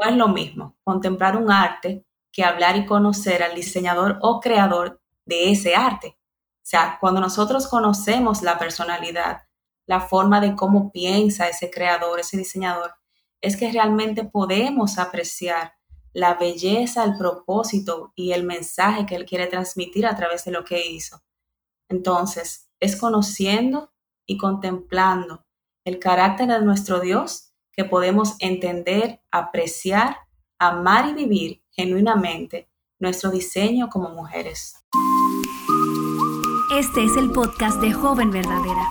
no 0.00 0.08
es 0.08 0.16
lo 0.16 0.28
mismo 0.28 0.76
contemplar 0.82 1.36
un 1.36 1.50
arte 1.50 2.04
que 2.32 2.44
hablar 2.44 2.76
y 2.76 2.86
conocer 2.86 3.42
al 3.42 3.54
diseñador 3.54 4.18
o 4.22 4.40
creador 4.40 5.00
de 5.24 5.50
ese 5.50 5.74
arte. 5.74 6.16
O 6.18 6.70
sea, 6.70 6.98
cuando 7.00 7.20
nosotros 7.20 7.66
conocemos 7.66 8.42
la 8.42 8.58
personalidad, 8.58 9.42
la 9.86 10.00
forma 10.00 10.40
de 10.40 10.54
cómo 10.54 10.92
piensa 10.92 11.48
ese 11.48 11.70
creador, 11.70 12.20
ese 12.20 12.36
diseñador, 12.36 12.94
es 13.40 13.56
que 13.56 13.72
realmente 13.72 14.24
podemos 14.24 14.98
apreciar 14.98 15.74
la 16.12 16.34
belleza, 16.34 17.04
el 17.04 17.16
propósito 17.16 18.12
y 18.14 18.32
el 18.32 18.44
mensaje 18.44 19.06
que 19.06 19.16
él 19.16 19.24
quiere 19.24 19.46
transmitir 19.46 20.06
a 20.06 20.16
través 20.16 20.44
de 20.44 20.52
lo 20.52 20.64
que 20.64 20.86
hizo. 20.86 21.22
Entonces, 21.88 22.70
es 22.78 22.96
conociendo 22.96 23.92
y 24.26 24.38
contemplando 24.38 25.44
el 25.84 25.98
carácter 25.98 26.48
de 26.48 26.60
nuestro 26.60 27.00
Dios 27.00 27.49
que 27.80 27.88
podemos 27.88 28.36
entender, 28.40 29.22
apreciar, 29.30 30.18
amar 30.58 31.08
y 31.08 31.14
vivir 31.14 31.62
genuinamente 31.70 32.68
nuestro 32.98 33.30
diseño 33.30 33.88
como 33.88 34.10
mujeres. 34.10 34.74
Este 36.76 37.02
es 37.02 37.16
el 37.16 37.30
podcast 37.30 37.80
de 37.80 37.90
Joven 37.90 38.32
Verdadera. 38.32 38.86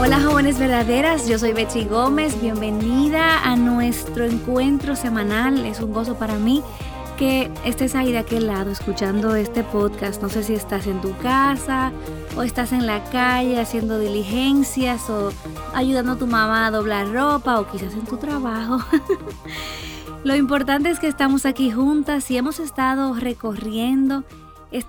Hola 0.00 0.22
jóvenes 0.22 0.58
verdaderas, 0.58 1.28
yo 1.28 1.38
soy 1.38 1.52
Betsy 1.52 1.84
Gómez, 1.84 2.40
bienvenida 2.40 3.42
a 3.42 3.54
nuestro 3.56 4.24
encuentro 4.24 4.96
semanal, 4.96 5.66
es 5.66 5.80
un 5.80 5.92
gozo 5.92 6.14
para 6.14 6.36
mí 6.36 6.62
que 7.18 7.50
estés 7.64 7.96
ahí 7.96 8.12
de 8.12 8.18
aquel 8.18 8.46
lado 8.46 8.70
escuchando 8.70 9.34
este 9.34 9.64
podcast. 9.64 10.22
No 10.22 10.28
sé 10.28 10.44
si 10.44 10.54
estás 10.54 10.86
en 10.86 11.00
tu 11.00 11.16
casa 11.18 11.90
o 12.36 12.44
estás 12.44 12.72
en 12.72 12.86
la 12.86 13.02
calle 13.10 13.60
haciendo 13.60 13.98
diligencias 13.98 15.10
o 15.10 15.32
ayudando 15.74 16.12
a 16.12 16.16
tu 16.16 16.28
mamá 16.28 16.68
a 16.68 16.70
doblar 16.70 17.12
ropa 17.12 17.58
o 17.58 17.68
quizás 17.68 17.94
en 17.94 18.04
tu 18.04 18.18
trabajo. 18.18 18.78
Lo 20.24 20.36
importante 20.36 20.90
es 20.90 21.00
que 21.00 21.08
estamos 21.08 21.44
aquí 21.44 21.72
juntas 21.72 22.30
y 22.30 22.36
hemos 22.36 22.60
estado 22.60 23.12
recorriendo 23.14 24.24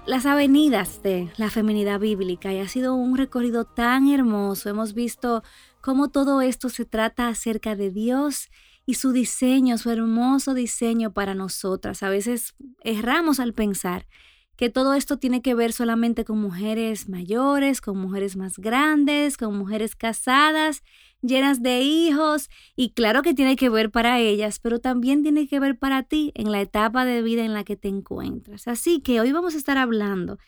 las 0.06 0.28
avenidas 0.28 1.02
de 1.02 1.32
la 1.38 1.50
feminidad 1.50 2.00
bíblica 2.00 2.54
y 2.54 2.60
ha 2.60 2.68
sido 2.68 2.94
un 2.94 3.18
recorrido 3.18 3.66
tan 3.66 4.08
hermoso. 4.08 4.70
Hemos 4.70 4.94
visto 4.94 5.42
cómo 5.82 6.10
todo 6.10 6.42
esto 6.42 6.70
se 6.70 6.86
trata 6.86 7.28
acerca 7.28 7.76
de 7.76 7.90
Dios 7.90 8.50
y 8.90 8.96
su 8.96 9.12
diseño, 9.12 9.78
su 9.78 9.92
hermoso 9.92 10.56
diseño 10.56 11.14
para 11.14 11.36
nosotras. 11.36 12.02
A 12.02 12.10
veces 12.10 12.56
erramos 12.84 13.40
al 13.40 13.54
pensar 13.54 14.08
que 14.56 14.72
todo 14.72 14.96
esto 14.96 15.20
tiene 15.20 15.44
que 15.44 15.54
ver 15.54 15.74
solamente 15.74 16.26
con 16.26 16.42
mujeres 16.42 17.08
mayores, 17.08 17.82
con 17.82 18.00
mujeres 18.00 18.36
más 18.36 18.58
grandes, 18.58 19.38
con 19.38 19.56
mujeres 19.56 19.96
casadas, 19.96 20.82
llenas 21.22 21.62
de 21.62 21.82
hijos, 21.82 22.50
y 22.76 22.94
claro 22.94 23.22
que 23.22 23.36
tiene 23.36 23.58
que 23.58 23.70
ver 23.70 23.92
para 23.92 24.18
ellas, 24.18 24.58
pero 24.58 24.80
también 24.80 25.22
tiene 25.22 25.48
que 25.48 25.60
ver 25.60 25.78
para 25.78 26.02
ti 26.02 26.32
en 26.34 26.52
la 26.52 26.60
etapa 26.60 27.06
de 27.06 27.22
vida 27.22 27.46
en 27.46 27.54
la 27.54 27.64
que 27.64 27.76
te 27.76 27.90
encuentras. 27.90 28.68
Así 28.68 29.02
que 29.02 29.22
hoy 29.22 29.32
vamos 29.32 29.54
a 29.54 29.60
estar 29.60 29.78
hablando 29.78 30.40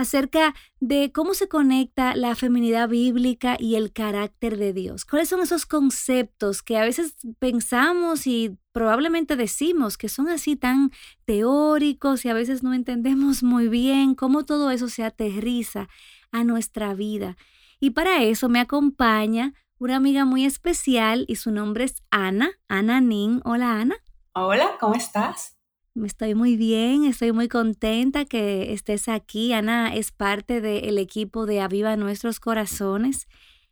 acerca 0.00 0.54
de 0.80 1.12
cómo 1.12 1.34
se 1.34 1.46
conecta 1.46 2.16
la 2.16 2.34
feminidad 2.34 2.88
bíblica 2.88 3.56
y 3.58 3.74
el 3.74 3.92
carácter 3.92 4.56
de 4.56 4.72
Dios. 4.72 5.04
¿Cuáles 5.04 5.28
son 5.28 5.40
esos 5.40 5.66
conceptos 5.66 6.62
que 6.62 6.78
a 6.78 6.84
veces 6.84 7.16
pensamos 7.38 8.26
y 8.26 8.58
probablemente 8.72 9.36
decimos 9.36 9.98
que 9.98 10.08
son 10.08 10.28
así 10.28 10.56
tan 10.56 10.90
teóricos 11.26 12.24
y 12.24 12.30
a 12.30 12.34
veces 12.34 12.62
no 12.62 12.72
entendemos 12.72 13.42
muy 13.42 13.68
bien 13.68 14.14
cómo 14.14 14.46
todo 14.46 14.70
eso 14.70 14.88
se 14.88 15.04
aterriza 15.04 15.88
a 16.32 16.44
nuestra 16.44 16.94
vida? 16.94 17.36
Y 17.78 17.90
para 17.90 18.22
eso 18.22 18.48
me 18.48 18.60
acompaña 18.60 19.52
una 19.78 19.96
amiga 19.96 20.24
muy 20.24 20.46
especial 20.46 21.26
y 21.28 21.36
su 21.36 21.50
nombre 21.50 21.84
es 21.84 22.02
Ana, 22.10 22.52
Ana 22.68 23.02
Nin. 23.02 23.42
Hola 23.44 23.80
Ana. 23.80 23.96
Hola, 24.32 24.78
¿cómo 24.80 24.94
estás? 24.94 25.59
Estoy 25.96 26.36
muy 26.36 26.56
bien, 26.56 27.04
estoy 27.04 27.32
muy 27.32 27.48
contenta 27.48 28.24
que 28.24 28.72
estés 28.72 29.08
aquí. 29.08 29.52
Ana 29.52 29.94
es 29.94 30.12
parte 30.12 30.60
del 30.60 30.98
equipo 30.98 31.46
de 31.46 31.60
Aviva 31.60 31.96
Nuestros 31.96 32.38
Corazones. 32.38 33.26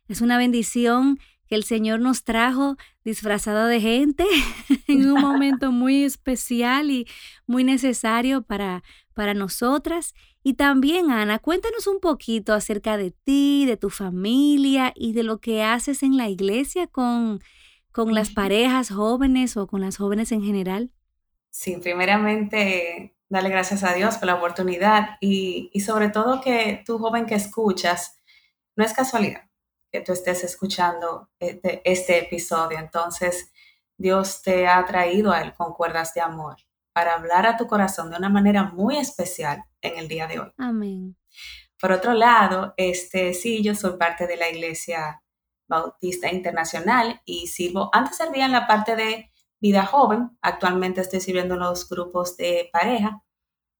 Es 0.09 0.19
una 0.19 0.37
bendición 0.37 1.17
que 1.47 1.55
el 1.55 1.63
Señor 1.63 2.01
nos 2.01 2.25
trajo 2.25 2.75
disfrazada 3.05 3.67
de 3.67 3.79
gente 3.79 4.25
en 4.87 5.09
un 5.09 5.21
momento 5.21 5.71
muy 5.71 6.03
especial 6.03 6.91
y 6.91 7.07
muy 7.47 7.63
necesario 7.63 8.41
para, 8.41 8.83
para 9.13 9.33
nosotras. 9.33 10.13
Y 10.43 10.55
también, 10.55 11.11
Ana, 11.11 11.39
cuéntanos 11.39 11.87
un 11.87 12.01
poquito 12.01 12.53
acerca 12.53 12.97
de 12.97 13.11
ti, 13.11 13.65
de 13.65 13.77
tu 13.77 13.89
familia 13.89 14.91
y 14.93 15.13
de 15.13 15.23
lo 15.23 15.39
que 15.39 15.63
haces 15.63 16.03
en 16.03 16.17
la 16.17 16.27
iglesia 16.27 16.85
con, 16.85 17.39
con 17.93 18.13
las 18.13 18.29
parejas 18.29 18.91
jóvenes 18.91 19.55
o 19.55 19.67
con 19.67 19.79
las 19.79 19.97
jóvenes 19.97 20.33
en 20.33 20.43
general. 20.43 20.91
Sí, 21.59 21.75
primeramente, 21.75 23.17
darle 23.27 23.49
gracias 23.49 23.83
a 23.83 23.93
Dios 23.93 24.15
por 24.15 24.27
la 24.27 24.35
oportunidad 24.35 25.17
y, 25.19 25.69
sobre 25.85 26.07
todo 26.07 26.39
que 26.39 26.83
tú, 26.85 26.97
joven 26.99 27.25
que 27.25 27.35
escuchas, 27.35 28.17
no 28.77 28.85
es 28.85 28.93
casualidad 28.93 29.41
que 29.91 29.99
tú 29.99 30.13
estés 30.13 30.45
escuchando 30.45 31.29
este, 31.37 31.81
este 31.83 32.17
episodio. 32.17 32.79
Entonces, 32.79 33.51
Dios 33.97 34.41
te 34.41 34.69
ha 34.69 34.85
traído 34.85 35.33
a 35.33 35.41
Él 35.41 35.53
con 35.53 35.73
cuerdas 35.73 36.13
de 36.13 36.21
amor 36.21 36.55
para 36.93 37.15
hablar 37.15 37.45
a 37.45 37.57
tu 37.57 37.67
corazón 37.67 38.09
de 38.09 38.15
una 38.15 38.29
manera 38.29 38.63
muy 38.63 38.95
especial 38.95 39.65
en 39.81 39.99
el 39.99 40.07
día 40.07 40.27
de 40.27 40.39
hoy. 40.39 40.53
Amén. 40.57 41.17
Por 41.77 41.91
otro 41.91 42.13
lado, 42.13 42.73
este, 42.77 43.33
sí, 43.33 43.61
yo 43.61 43.75
soy 43.75 43.97
parte 43.97 44.27
de 44.27 44.37
la 44.37 44.49
Iglesia 44.49 45.21
Bautista 45.67 46.31
Internacional 46.31 47.21
y 47.25 47.47
sirvo, 47.47 47.89
antes 47.91 48.15
servía 48.15 48.45
en 48.45 48.53
la 48.53 48.65
parte 48.65 48.95
de 48.95 49.33
vida 49.59 49.85
joven. 49.85 50.37
Actualmente 50.41 51.01
estoy 51.01 51.19
sirviendo 51.21 51.55
en 51.55 51.61
los 51.61 51.87
grupos 51.87 52.37
de 52.37 52.69
pareja, 52.71 53.21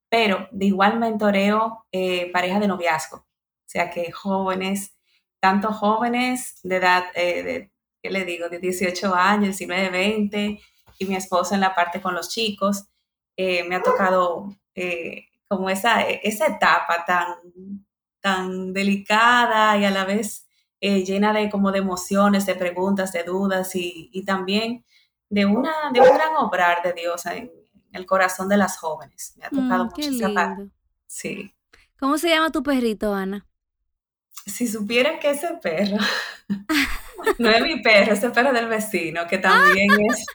pero 0.10 0.48
de 0.52 0.66
igual 0.66 1.00
mentoreo 1.00 1.86
eh, 1.92 2.32
pareja 2.32 2.60
de 2.60 2.68
noviazgo. 2.68 3.18
O 3.18 3.72
sea 3.72 3.90
que 3.92 4.12
jóvenes, 4.12 4.98
tanto 5.40 5.72
jóvenes 5.72 6.60
de 6.64 6.76
edad, 6.78 7.06
eh, 7.16 7.44
de, 7.44 7.72
¿qué 8.02 8.10
le 8.10 8.26
digo? 8.26 8.50
De 8.50 8.60
18 8.60 9.14
años, 9.16 9.58
19, 9.58 9.90
20, 9.90 10.60
y 11.00 11.06
mi 11.06 11.16
esposo 11.16 11.56
en 11.56 11.62
la 11.62 11.76
parte 11.76 12.02
con 12.02 12.16
los 12.16 12.30
chicos. 12.30 12.86
Eh, 13.38 13.64
me 13.64 13.76
ha 13.76 13.84
tocado 13.84 14.50
como 15.48 15.70
esa, 15.70 16.02
esa 16.04 16.48
etapa 16.48 17.04
tan, 17.06 17.86
tan 18.22 18.72
delicada 18.72 19.78
y 19.78 19.84
a 19.84 19.92
la 19.92 20.06
vez 20.06 20.48
llena 20.80 21.34
de 21.34 21.50
como 21.50 21.74
de 21.74 21.80
emociones, 21.80 22.46
de 22.46 22.56
preguntas, 22.56 23.12
de 23.12 23.24
dudas 23.24 23.76
y, 23.76 24.10
y 24.14 24.24
también 24.24 24.86
de, 25.30 25.46
una, 25.46 25.72
de 25.94 26.02
un 26.02 26.08
gran 26.08 26.36
obrar 26.38 26.82
de 26.84 26.94
Dios 26.94 27.26
en 27.28 27.52
el 27.94 28.06
corazón 28.06 28.50
de 28.50 28.58
las 28.58 28.78
jóvenes. 28.78 29.34
Me 29.38 29.46
ha 29.46 29.50
tocado 29.50 29.86
mm, 29.86 29.88
mucho 29.88 30.72
Sí. 31.08 31.56
¿Cómo 32.00 32.18
se 32.18 32.30
llama 32.30 32.52
tu 32.52 32.64
perrito, 32.64 33.14
Ana? 33.14 33.46
Si 34.46 34.68
supieran 34.68 35.20
que 35.20 35.32
ese 35.32 35.50
perro, 35.62 35.98
no 37.40 37.50
es 37.50 37.62
mi 37.62 37.82
perro, 37.82 38.14
ese 38.14 38.30
perro 38.30 38.54
del 38.54 38.68
vecino, 38.68 39.28
que 39.28 39.38
también 39.38 39.88
es, 40.10 40.26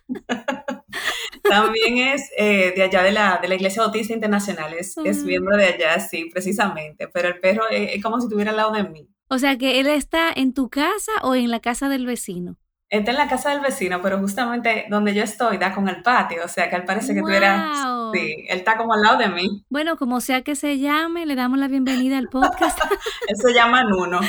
también 1.42 1.98
es 1.98 2.30
eh, 2.36 2.72
de 2.76 2.82
allá 2.82 3.02
de 3.02 3.12
la, 3.12 3.38
de 3.40 3.48
la 3.48 3.54
Iglesia 3.54 3.82
Bautista 3.82 4.12
Internacional, 4.12 4.74
es, 4.74 4.96
miembro 5.24 5.56
de 5.56 5.66
allá, 5.66 5.98
sí, 6.00 6.28
precisamente, 6.32 7.08
pero 7.08 7.28
el 7.28 7.40
perro 7.40 7.68
es, 7.70 7.94
es 7.94 8.02
como 8.02 8.20
si 8.20 8.26
estuviera 8.26 8.50
al 8.50 8.58
lado 8.58 8.72
de 8.72 8.84
mí. 8.84 9.08
O 9.28 9.38
sea 9.38 9.56
que 9.56 9.80
él 9.80 9.86
está 9.86 10.30
en 10.34 10.52
tu 10.52 10.68
casa 10.68 11.12
o 11.22 11.34
en 11.34 11.50
la 11.50 11.60
casa 11.60 11.88
del 11.88 12.06
vecino 12.06 12.58
está 12.98 13.10
en 13.10 13.16
la 13.16 13.28
casa 13.28 13.50
del 13.50 13.60
vecino, 13.60 14.00
pero 14.02 14.18
justamente 14.18 14.86
donde 14.88 15.14
yo 15.14 15.22
estoy 15.22 15.58
da 15.58 15.74
con 15.74 15.88
el 15.88 16.02
patio, 16.02 16.44
o 16.44 16.48
sea 16.48 16.68
que 16.68 16.76
él 16.76 16.84
parece 16.84 17.14
que 17.14 17.20
tuviera, 17.20 17.72
sí, 18.12 18.46
él 18.48 18.58
está 18.58 18.76
como 18.76 18.94
al 18.94 19.02
lado 19.02 19.18
de 19.18 19.28
mí. 19.28 19.64
Bueno, 19.68 19.96
como 19.96 20.20
sea 20.20 20.42
que 20.42 20.54
se 20.54 20.78
llame, 20.78 21.26
le 21.26 21.34
damos 21.34 21.58
la 21.58 21.68
bienvenida 21.68 22.18
al 22.18 22.28
podcast. 22.28 22.78
él 23.28 23.36
se 23.36 23.52
llama 23.52 23.82
Nuno. 23.84 24.20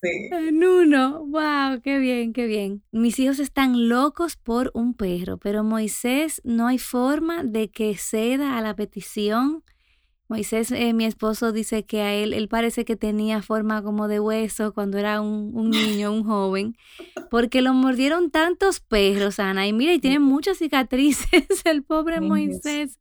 Sí. 0.00 0.30
Nuno, 0.52 1.26
wow, 1.26 1.80
qué 1.82 1.98
bien, 1.98 2.32
qué 2.32 2.46
bien. 2.46 2.84
Mis 2.92 3.18
hijos 3.18 3.40
están 3.40 3.88
locos 3.88 4.36
por 4.36 4.70
un 4.74 4.94
perro, 4.94 5.38
pero 5.38 5.64
Moisés 5.64 6.40
no 6.44 6.68
hay 6.68 6.78
forma 6.78 7.42
de 7.42 7.70
que 7.70 7.96
ceda 7.96 8.56
a 8.56 8.60
la 8.60 8.76
petición 8.76 9.64
Moisés, 10.28 10.70
eh, 10.72 10.92
mi 10.92 11.06
esposo, 11.06 11.52
dice 11.52 11.84
que 11.86 12.02
a 12.02 12.12
él, 12.12 12.34
él 12.34 12.48
parece 12.48 12.84
que 12.84 12.96
tenía 12.96 13.40
forma 13.40 13.82
como 13.82 14.08
de 14.08 14.20
hueso 14.20 14.74
cuando 14.74 14.98
era 14.98 15.22
un, 15.22 15.70
niño, 15.70 16.12
un 16.12 16.22
joven, 16.22 16.76
porque 17.30 17.62
lo 17.62 17.72
mordieron 17.72 18.30
tantos 18.30 18.80
perros, 18.80 19.38
Ana. 19.38 19.66
Y 19.66 19.72
mira, 19.72 19.94
y 19.94 19.98
tiene 20.00 20.18
muchas 20.18 20.58
cicatrices 20.58 21.28
el 21.64 21.82
pobre 21.82 22.20
Moisés. 22.20 22.98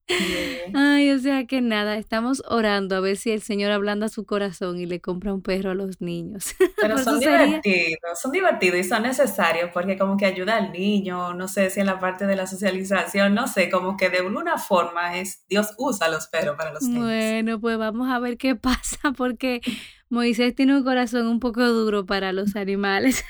Ay, 0.73 1.11
o 1.11 1.19
sea 1.19 1.45
que 1.45 1.59
nada, 1.59 1.97
estamos 1.97 2.41
orando 2.47 2.95
a 2.95 3.01
ver 3.01 3.17
si 3.17 3.31
el 3.31 3.41
Señor 3.41 3.71
ablanda 3.71 4.07
su 4.07 4.25
corazón 4.25 4.79
y 4.79 4.85
le 4.85 5.01
compra 5.01 5.33
un 5.33 5.41
perro 5.41 5.71
a 5.71 5.75
los 5.75 5.99
niños. 5.99 6.55
Pero 6.81 6.97
son 6.97 7.19
divertidos, 7.19 8.19
son 8.21 8.31
divertidos 8.31 8.79
y 8.79 8.83
son 8.85 9.03
necesarios 9.03 9.69
porque 9.73 9.97
como 9.97 10.15
que 10.15 10.25
ayuda 10.25 10.55
al 10.55 10.71
niño, 10.71 11.33
no 11.33 11.49
sé 11.49 11.69
si 11.71 11.81
en 11.81 11.87
la 11.87 11.99
parte 11.99 12.25
de 12.25 12.37
la 12.37 12.47
socialización, 12.47 13.35
no 13.35 13.47
sé, 13.47 13.69
como 13.69 13.97
que 13.97 14.09
de 14.09 14.19
alguna 14.19 14.57
forma 14.57 15.17
es, 15.17 15.43
Dios 15.49 15.73
usa 15.77 16.07
los 16.07 16.27
perros 16.27 16.55
para 16.55 16.71
los 16.71 16.83
niños. 16.83 17.03
Bueno, 17.03 17.16
pues 17.61 17.77
vamos 17.77 18.09
a 18.09 18.19
ver 18.19 18.37
qué 18.37 18.55
pasa 18.55 19.11
porque 19.15 19.61
Moisés 20.09 20.55
tiene 20.55 20.77
un 20.77 20.83
corazón 20.83 21.27
un 21.27 21.39
poco 21.39 21.65
duro 21.67 22.05
para 22.05 22.31
los 22.31 22.55
animales. 22.55 23.25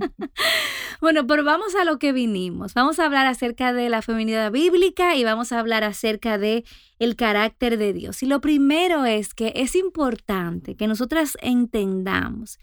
bueno, 1.00 1.26
pero 1.26 1.44
vamos 1.44 1.74
a 1.74 1.84
lo 1.84 1.98
que 1.98 2.12
vinimos. 2.12 2.74
Vamos 2.74 2.98
a 2.98 3.04
hablar 3.04 3.26
acerca 3.26 3.72
de 3.72 3.88
la 3.88 4.00
feminidad 4.00 4.50
bíblica 4.50 5.14
y 5.16 5.24
vamos 5.24 5.52
a 5.52 5.58
hablar 5.58 5.84
acerca 5.84 6.38
de 6.38 6.64
el 6.98 7.16
carácter 7.16 7.76
de 7.76 7.92
Dios. 7.92 8.22
Y 8.22 8.26
lo 8.26 8.40
primero 8.40 9.04
es 9.04 9.34
que 9.34 9.52
es 9.56 9.74
importante 9.76 10.76
que 10.76 10.86
nosotras 10.86 11.36
entendamos 11.42 12.58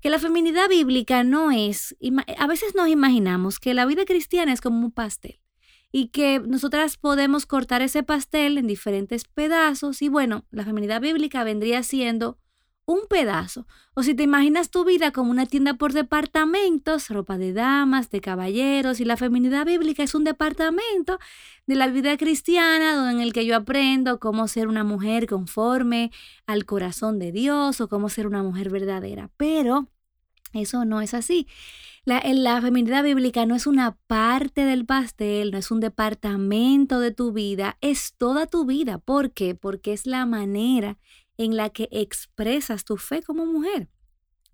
que 0.00 0.10
la 0.10 0.18
feminidad 0.18 0.68
bíblica 0.68 1.22
no 1.22 1.52
es, 1.52 1.96
a 2.36 2.46
veces 2.48 2.74
nos 2.74 2.88
imaginamos 2.88 3.60
que 3.60 3.72
la 3.72 3.86
vida 3.86 4.04
cristiana 4.04 4.52
es 4.52 4.60
como 4.60 4.84
un 4.84 4.90
pastel 4.90 5.41
y 5.92 6.08
que 6.08 6.40
nosotras 6.40 6.96
podemos 6.96 7.46
cortar 7.46 7.82
ese 7.82 8.02
pastel 8.02 8.58
en 8.58 8.66
diferentes 8.66 9.24
pedazos 9.24 10.02
y 10.02 10.08
bueno, 10.08 10.46
la 10.50 10.64
feminidad 10.64 11.00
bíblica 11.00 11.44
vendría 11.44 11.82
siendo 11.82 12.38
un 12.84 13.00
pedazo. 13.08 13.66
O 13.94 14.02
si 14.02 14.14
te 14.14 14.22
imaginas 14.22 14.70
tu 14.70 14.84
vida 14.84 15.12
como 15.12 15.30
una 15.30 15.46
tienda 15.46 15.74
por 15.74 15.92
departamentos, 15.92 17.08
ropa 17.10 17.38
de 17.38 17.52
damas, 17.52 18.10
de 18.10 18.20
caballeros, 18.20 19.00
y 19.00 19.04
la 19.04 19.16
feminidad 19.16 19.66
bíblica 19.66 20.02
es 20.02 20.14
un 20.14 20.24
departamento 20.24 21.18
de 21.66 21.74
la 21.76 21.86
vida 21.88 22.16
cristiana 22.16 23.10
en 23.12 23.20
el 23.20 23.32
que 23.32 23.46
yo 23.46 23.54
aprendo 23.56 24.18
cómo 24.18 24.48
ser 24.48 24.66
una 24.66 24.82
mujer 24.82 25.26
conforme 25.26 26.10
al 26.46 26.64
corazón 26.64 27.18
de 27.18 27.32
Dios 27.32 27.80
o 27.80 27.88
cómo 27.88 28.08
ser 28.08 28.26
una 28.26 28.42
mujer 28.42 28.70
verdadera. 28.70 29.30
Pero 29.36 29.88
eso 30.52 30.84
no 30.84 31.00
es 31.00 31.14
así. 31.14 31.46
La, 32.04 32.20
la, 32.24 32.60
feminidad 32.60 33.04
bíblica 33.04 33.46
no 33.46 33.54
es 33.54 33.68
una 33.68 33.96
parte 34.08 34.64
del 34.64 34.84
pastel, 34.84 35.52
no 35.52 35.58
es 35.58 35.70
un 35.70 35.78
departamento 35.78 36.98
de 36.98 37.12
tu 37.12 37.32
vida, 37.32 37.78
es 37.80 38.14
toda 38.18 38.46
tu 38.46 38.66
vida. 38.66 38.98
¿Por 38.98 39.30
qué? 39.30 39.54
Porque 39.54 39.92
es 39.92 40.04
la 40.04 40.26
manera 40.26 40.98
en 41.36 41.56
la 41.56 41.70
que 41.70 41.88
expresas 41.92 42.84
tu 42.84 42.96
fe 42.96 43.22
como 43.22 43.46
mujer. 43.46 43.88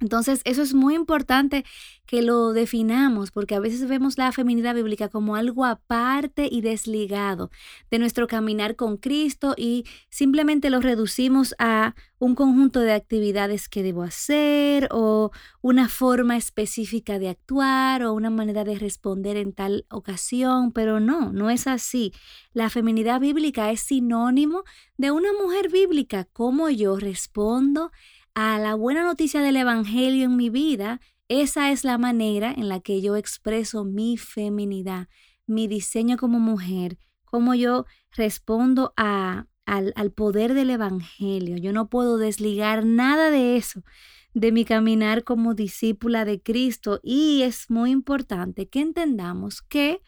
Entonces, 0.00 0.42
eso 0.44 0.62
es 0.62 0.74
muy 0.74 0.94
importante 0.94 1.64
que 2.06 2.22
lo 2.22 2.52
definamos, 2.52 3.30
porque 3.32 3.54
a 3.54 3.60
veces 3.60 3.86
vemos 3.86 4.16
la 4.16 4.32
feminidad 4.32 4.74
bíblica 4.74 5.08
como 5.08 5.36
algo 5.36 5.64
aparte 5.64 6.48
y 6.50 6.62
desligado 6.62 7.50
de 7.90 7.98
nuestro 7.98 8.26
caminar 8.28 8.76
con 8.76 8.96
Cristo 8.96 9.54
y 9.56 9.84
simplemente 10.08 10.70
lo 10.70 10.80
reducimos 10.80 11.54
a 11.58 11.94
un 12.18 12.34
conjunto 12.34 12.80
de 12.80 12.92
actividades 12.92 13.68
que 13.68 13.82
debo 13.82 14.02
hacer 14.04 14.88
o 14.90 15.32
una 15.60 15.88
forma 15.88 16.36
específica 16.36 17.18
de 17.18 17.28
actuar 17.28 18.02
o 18.04 18.14
una 18.14 18.30
manera 18.30 18.64
de 18.64 18.78
responder 18.78 19.36
en 19.36 19.52
tal 19.52 19.84
ocasión, 19.90 20.72
pero 20.72 21.00
no, 21.00 21.32
no 21.32 21.50
es 21.50 21.66
así. 21.66 22.12
La 22.52 22.70
feminidad 22.70 23.20
bíblica 23.20 23.70
es 23.70 23.80
sinónimo 23.80 24.62
de 24.96 25.10
una 25.10 25.32
mujer 25.32 25.70
bíblica, 25.70 26.24
como 26.32 26.70
yo 26.70 26.96
respondo 26.96 27.90
a 28.40 28.56
la 28.60 28.76
buena 28.76 29.02
noticia 29.02 29.42
del 29.42 29.56
Evangelio 29.56 30.26
en 30.26 30.36
mi 30.36 30.48
vida, 30.48 31.00
esa 31.26 31.72
es 31.72 31.82
la 31.82 31.98
manera 31.98 32.54
en 32.56 32.68
la 32.68 32.78
que 32.78 33.00
yo 33.00 33.16
expreso 33.16 33.84
mi 33.84 34.16
feminidad, 34.16 35.08
mi 35.48 35.66
diseño 35.66 36.16
como 36.16 36.38
mujer, 36.38 36.98
cómo 37.24 37.56
yo 37.56 37.84
respondo 38.12 38.94
a, 38.96 39.48
al, 39.66 39.92
al 39.96 40.12
poder 40.12 40.54
del 40.54 40.70
Evangelio. 40.70 41.56
Yo 41.56 41.72
no 41.72 41.88
puedo 41.88 42.16
desligar 42.16 42.86
nada 42.86 43.32
de 43.32 43.56
eso 43.56 43.82
de 44.34 44.52
mi 44.52 44.64
caminar 44.64 45.24
como 45.24 45.54
discípula 45.54 46.24
de 46.24 46.40
Cristo 46.40 47.00
y 47.02 47.42
es 47.42 47.68
muy 47.70 47.90
importante 47.90 48.68
que 48.68 48.78
entendamos 48.78 49.62
que 49.62 50.00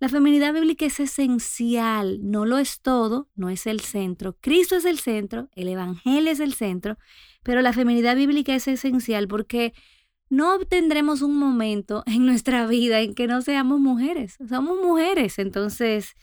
la 0.00 0.08
feminidad 0.08 0.54
bíblica 0.54 0.86
es 0.86 0.98
esencial, 0.98 2.20
no 2.22 2.46
lo 2.46 2.56
es 2.56 2.80
todo, 2.80 3.28
no 3.34 3.50
es 3.50 3.66
el 3.66 3.80
centro. 3.80 4.34
Cristo 4.40 4.74
es 4.74 4.86
el 4.86 4.98
centro, 4.98 5.50
el 5.54 5.68
Evangelio 5.68 6.32
es 6.32 6.40
el 6.40 6.54
centro, 6.54 6.96
pero 7.42 7.60
la 7.60 7.74
feminidad 7.74 8.16
bíblica 8.16 8.54
es 8.54 8.66
esencial 8.66 9.28
porque 9.28 9.74
no 10.30 10.54
obtendremos 10.54 11.20
un 11.20 11.36
momento 11.36 12.02
en 12.06 12.24
nuestra 12.24 12.66
vida 12.66 13.00
en 13.00 13.14
que 13.14 13.26
no 13.26 13.42
seamos 13.42 13.78
mujeres. 13.78 14.38
Somos 14.48 14.82
mujeres, 14.82 15.38
entonces 15.38 16.14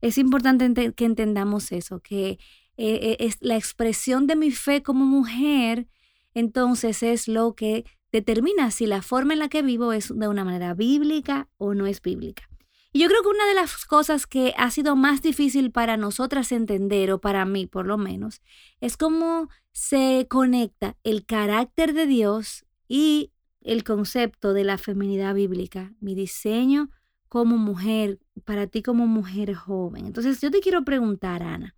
es 0.00 0.16
importante 0.16 0.92
que 0.92 1.04
entendamos 1.04 1.72
eso, 1.72 1.98
que 1.98 2.38
eh, 2.76 3.16
eh, 3.18 3.30
la 3.40 3.56
expresión 3.56 4.28
de 4.28 4.36
mi 4.36 4.52
fe 4.52 4.84
como 4.84 5.04
mujer, 5.04 5.88
entonces 6.34 7.02
es 7.02 7.26
lo 7.26 7.56
que 7.56 7.84
determina 8.12 8.70
si 8.70 8.86
la 8.86 9.02
forma 9.02 9.32
en 9.32 9.40
la 9.40 9.48
que 9.48 9.62
vivo 9.62 9.92
es 9.92 10.16
de 10.16 10.28
una 10.28 10.44
manera 10.44 10.74
bíblica 10.74 11.48
o 11.56 11.74
no 11.74 11.88
es 11.88 12.00
bíblica. 12.00 12.48
Yo 12.98 13.06
creo 13.06 13.22
que 13.22 13.28
una 13.28 13.46
de 13.46 13.54
las 13.54 13.84
cosas 13.84 14.26
que 14.26 14.52
ha 14.56 14.72
sido 14.72 14.96
más 14.96 15.22
difícil 15.22 15.70
para 15.70 15.96
nosotras 15.96 16.50
entender, 16.50 17.12
o 17.12 17.20
para 17.20 17.44
mí 17.44 17.64
por 17.64 17.86
lo 17.86 17.96
menos, 17.96 18.42
es 18.80 18.96
cómo 18.96 19.48
se 19.70 20.26
conecta 20.28 20.96
el 21.04 21.24
carácter 21.24 21.94
de 21.94 22.08
Dios 22.08 22.66
y 22.88 23.30
el 23.60 23.84
concepto 23.84 24.52
de 24.52 24.64
la 24.64 24.78
feminidad 24.78 25.32
bíblica, 25.32 25.92
mi 26.00 26.16
diseño 26.16 26.90
como 27.28 27.56
mujer, 27.56 28.18
para 28.44 28.66
ti 28.66 28.82
como 28.82 29.06
mujer 29.06 29.54
joven. 29.54 30.06
Entonces 30.06 30.40
yo 30.40 30.50
te 30.50 30.58
quiero 30.58 30.84
preguntar, 30.84 31.44
Ana, 31.44 31.76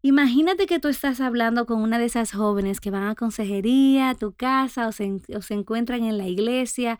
imagínate 0.00 0.64
que 0.64 0.78
tú 0.78 0.88
estás 0.88 1.20
hablando 1.20 1.66
con 1.66 1.82
una 1.82 1.98
de 1.98 2.06
esas 2.06 2.32
jóvenes 2.32 2.80
que 2.80 2.90
van 2.90 3.02
a 3.02 3.14
consejería, 3.14 4.08
a 4.08 4.14
tu 4.14 4.32
casa 4.32 4.88
o 4.88 4.92
se, 4.92 5.20
o 5.36 5.42
se 5.42 5.52
encuentran 5.52 6.02
en 6.02 6.16
la 6.16 6.28
iglesia. 6.28 6.98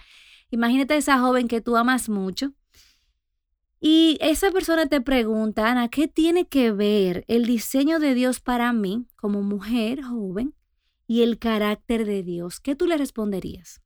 Imagínate 0.50 0.94
esa 0.98 1.18
joven 1.20 1.48
que 1.48 1.62
tú 1.62 1.78
amas 1.78 2.10
mucho 2.10 2.52
y 3.80 4.18
esa 4.20 4.50
persona 4.50 4.86
te 4.86 5.00
pregunta, 5.00 5.70
Ana, 5.70 5.88
¿qué 5.88 6.06
tiene 6.06 6.46
que 6.46 6.70
ver 6.70 7.24
el 7.28 7.46
diseño 7.46 7.98
de 7.98 8.12
Dios 8.12 8.40
para 8.40 8.74
mí 8.74 9.06
como 9.16 9.40
mujer 9.40 10.02
joven 10.02 10.54
y 11.06 11.22
el 11.22 11.38
carácter 11.38 12.04
de 12.04 12.22
Dios? 12.22 12.60
¿Qué 12.60 12.76
tú 12.76 12.86
le 12.86 12.98
responderías? 12.98 13.80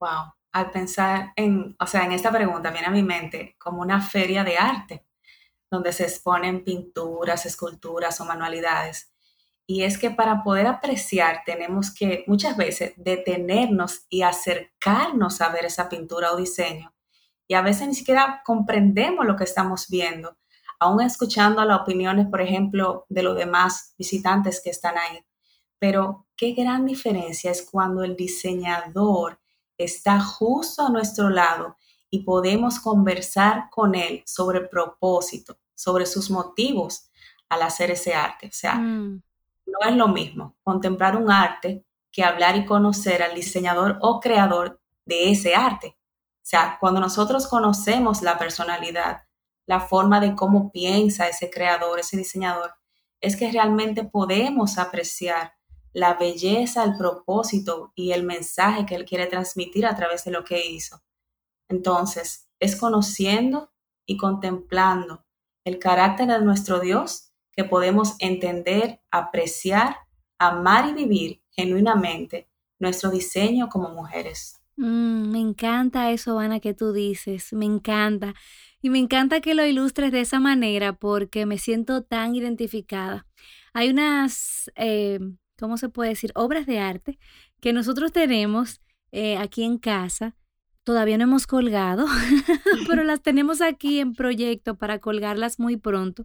Wow, 0.00 0.34
al 0.50 0.72
pensar 0.72 1.32
en, 1.36 1.76
o 1.78 1.86
sea, 1.86 2.04
en 2.04 2.10
esta 2.10 2.32
pregunta 2.32 2.72
viene 2.72 2.88
a 2.88 2.90
mi 2.90 3.04
mente 3.04 3.54
como 3.60 3.80
una 3.80 4.00
feria 4.00 4.42
de 4.42 4.58
arte, 4.58 5.06
donde 5.70 5.92
se 5.92 6.02
exponen 6.02 6.64
pinturas, 6.64 7.46
esculturas 7.46 8.20
o 8.20 8.24
manualidades. 8.24 9.12
Y 9.68 9.84
es 9.84 9.98
que 9.98 10.10
para 10.10 10.42
poder 10.42 10.66
apreciar 10.66 11.42
tenemos 11.46 11.94
que 11.94 12.24
muchas 12.26 12.56
veces 12.56 12.94
detenernos 12.96 14.04
y 14.08 14.22
acercarnos 14.22 15.40
a 15.40 15.48
ver 15.50 15.66
esa 15.66 15.88
pintura 15.88 16.32
o 16.32 16.36
diseño 16.36 16.92
y 17.52 17.54
a 17.54 17.60
veces 17.60 17.86
ni 17.86 17.94
siquiera 17.94 18.40
comprendemos 18.46 19.26
lo 19.26 19.36
que 19.36 19.44
estamos 19.44 19.86
viendo, 19.90 20.38
aún 20.80 21.02
escuchando 21.02 21.62
las 21.66 21.82
opiniones, 21.82 22.26
por 22.28 22.40
ejemplo, 22.40 23.04
de 23.10 23.22
los 23.22 23.36
demás 23.36 23.94
visitantes 23.98 24.62
que 24.64 24.70
están 24.70 24.96
ahí. 24.96 25.22
Pero 25.78 26.26
qué 26.34 26.52
gran 26.52 26.86
diferencia 26.86 27.50
es 27.50 27.60
cuando 27.70 28.04
el 28.04 28.16
diseñador 28.16 29.38
está 29.76 30.18
justo 30.18 30.86
a 30.86 30.88
nuestro 30.88 31.28
lado 31.28 31.76
y 32.08 32.20
podemos 32.20 32.80
conversar 32.80 33.68
con 33.70 33.94
él 33.94 34.22
sobre 34.24 34.60
el 34.60 34.70
propósito, 34.70 35.58
sobre 35.74 36.06
sus 36.06 36.30
motivos 36.30 37.10
al 37.50 37.60
hacer 37.60 37.90
ese 37.90 38.14
arte. 38.14 38.46
O 38.46 38.54
sea, 38.54 38.76
mm. 38.76 39.22
no 39.66 39.78
es 39.90 39.94
lo 39.94 40.08
mismo 40.08 40.56
contemplar 40.62 41.18
un 41.18 41.30
arte 41.30 41.84
que 42.10 42.24
hablar 42.24 42.56
y 42.56 42.64
conocer 42.64 43.22
al 43.22 43.34
diseñador 43.34 43.98
o 44.00 44.20
creador 44.20 44.80
de 45.04 45.32
ese 45.32 45.54
arte. 45.54 45.98
O 46.42 46.44
sea, 46.44 46.76
cuando 46.80 47.00
nosotros 47.00 47.46
conocemos 47.46 48.20
la 48.22 48.36
personalidad, 48.36 49.22
la 49.66 49.80
forma 49.80 50.20
de 50.20 50.34
cómo 50.34 50.72
piensa 50.72 51.28
ese 51.28 51.50
creador, 51.50 52.00
ese 52.00 52.16
diseñador, 52.16 52.74
es 53.20 53.36
que 53.36 53.52
realmente 53.52 54.02
podemos 54.02 54.78
apreciar 54.78 55.54
la 55.92 56.14
belleza, 56.14 56.82
el 56.82 56.96
propósito 56.96 57.92
y 57.94 58.12
el 58.12 58.24
mensaje 58.24 58.86
que 58.86 58.96
él 58.96 59.04
quiere 59.04 59.26
transmitir 59.26 59.86
a 59.86 59.94
través 59.94 60.24
de 60.24 60.32
lo 60.32 60.42
que 60.42 60.66
hizo. 60.66 61.02
Entonces, 61.68 62.50
es 62.58 62.76
conociendo 62.76 63.72
y 64.04 64.16
contemplando 64.16 65.24
el 65.64 65.78
carácter 65.78 66.26
de 66.26 66.40
nuestro 66.40 66.80
Dios 66.80 67.32
que 67.52 67.64
podemos 67.64 68.16
entender, 68.18 69.00
apreciar, 69.10 69.96
amar 70.38 70.88
y 70.88 70.94
vivir 70.94 71.44
genuinamente 71.50 72.50
nuestro 72.78 73.10
diseño 73.10 73.68
como 73.68 73.90
mujeres. 73.90 74.61
Mm, 74.82 75.30
me 75.30 75.38
encanta 75.38 76.10
eso, 76.10 76.38
Ana, 76.40 76.58
que 76.58 76.74
tú 76.74 76.92
dices, 76.92 77.52
me 77.52 77.66
encanta. 77.66 78.34
Y 78.80 78.90
me 78.90 78.98
encanta 78.98 79.40
que 79.40 79.54
lo 79.54 79.64
ilustres 79.64 80.10
de 80.10 80.20
esa 80.22 80.40
manera 80.40 80.92
porque 80.94 81.46
me 81.46 81.56
siento 81.58 82.02
tan 82.02 82.34
identificada. 82.34 83.26
Hay 83.72 83.90
unas, 83.90 84.72
eh, 84.74 85.20
¿cómo 85.56 85.76
se 85.76 85.88
puede 85.88 86.10
decir? 86.10 86.32
Obras 86.34 86.66
de 86.66 86.80
arte 86.80 87.18
que 87.60 87.72
nosotros 87.72 88.10
tenemos 88.12 88.80
eh, 89.12 89.36
aquí 89.36 89.62
en 89.62 89.78
casa. 89.78 90.34
Todavía 90.84 91.16
no 91.16 91.24
hemos 91.24 91.46
colgado, 91.46 92.06
pero 92.88 93.04
las 93.04 93.22
tenemos 93.22 93.60
aquí 93.60 94.00
en 94.00 94.14
proyecto 94.14 94.76
para 94.76 94.98
colgarlas 94.98 95.60
muy 95.60 95.76
pronto, 95.76 96.24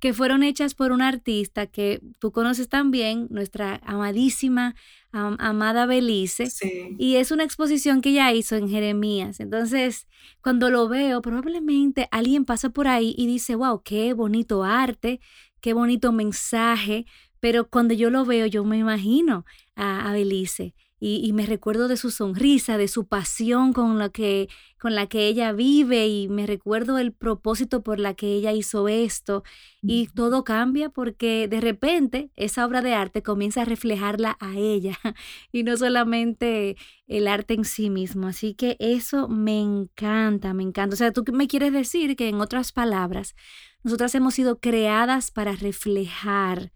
que 0.00 0.12
fueron 0.12 0.42
hechas 0.42 0.74
por 0.74 0.90
una 0.90 1.06
artista 1.06 1.68
que 1.68 2.00
tú 2.18 2.32
conoces 2.32 2.68
también, 2.68 3.28
nuestra 3.30 3.80
amadísima 3.84 4.74
amada 5.12 5.86
Belice. 5.86 6.48
Y 6.98 7.16
es 7.16 7.30
una 7.30 7.44
exposición 7.44 8.00
que 8.00 8.10
ella 8.10 8.32
hizo 8.32 8.56
en 8.56 8.68
Jeremías. 8.68 9.40
Entonces, 9.40 10.08
cuando 10.40 10.70
lo 10.70 10.88
veo, 10.88 11.22
probablemente 11.22 12.08
alguien 12.10 12.44
pasa 12.44 12.70
por 12.70 12.88
ahí 12.88 13.14
y 13.16 13.26
dice, 13.26 13.54
wow, 13.54 13.82
qué 13.84 14.14
bonito 14.14 14.64
arte, 14.64 15.20
qué 15.60 15.74
bonito 15.74 16.12
mensaje, 16.12 17.04
pero 17.40 17.68
cuando 17.68 17.94
yo 17.94 18.10
lo 18.10 18.24
veo, 18.24 18.46
yo 18.46 18.64
me 18.64 18.78
imagino 18.78 19.44
a, 19.76 20.08
a 20.08 20.12
Belice 20.12 20.74
y, 21.04 21.32
me 21.32 21.46
recuerdo 21.46 21.88
de 21.88 21.96
su 21.96 22.12
sonrisa, 22.12 22.78
de 22.78 22.86
su 22.86 23.08
pasión 23.08 23.72
con 23.72 23.98
la, 23.98 24.10
que, 24.10 24.48
con 24.78 24.94
la 24.94 25.08
que 25.08 25.26
ella 25.26 25.50
vive 25.50 26.06
y 26.06 26.28
me 26.28 26.46
recuerdo 26.46 26.96
el 26.96 27.12
propósito 27.12 27.82
por 27.82 27.98
la 27.98 28.14
que 28.14 28.28
ella 28.36 28.52
hizo 28.52 28.86
esto 28.86 29.42
y 29.82 30.06
todo 30.14 30.44
cambia 30.44 30.90
porque 30.90 31.48
de 31.48 31.60
repente 31.60 32.30
esa 32.36 32.64
obra 32.64 32.82
de 32.82 32.94
arte 32.94 33.20
comienza 33.20 33.62
a 33.62 33.64
reflejarla 33.64 34.36
a 34.38 34.56
ella 34.56 34.96
y 35.50 35.64
no 35.64 35.76
solamente 35.76 36.76
el 37.08 37.26
arte 37.26 37.54
en 37.54 37.64
sí 37.64 37.90
mismo. 37.90 38.28
Así 38.28 38.54
que 38.54 38.76
eso 38.78 39.26
me 39.26 39.60
encanta, 39.60 40.54
me 40.54 40.62
encanta. 40.62 40.94
O 40.94 40.96
sea, 40.96 41.12
tú 41.12 41.24
me 41.32 41.48
quieres 41.48 41.72
decir 41.72 42.14
que 42.14 42.28
en 42.28 42.40
otras 42.40 42.70
palabras, 42.70 43.34
nosotras 43.82 44.14
hemos 44.14 44.34
sido 44.34 44.60
creadas 44.60 45.32
para 45.32 45.50
reflejar 45.56 46.72